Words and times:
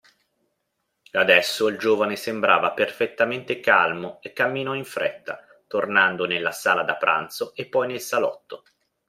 Adesso, 1.11 1.67
il 1.67 1.77
giovane 1.77 2.15
sembrava 2.15 2.71
perfettamente 2.71 3.59
calmo 3.59 4.17
e 4.23 4.33
camminò 4.33 4.73
in 4.73 4.83
fretta, 4.83 5.45
tornando 5.67 6.25
nella 6.25 6.51
sala 6.51 6.81
da 6.81 6.95
pranzo 6.95 7.53
e 7.53 7.67
poi 7.67 7.85
nel 7.87 8.01
salotto. 8.01 8.63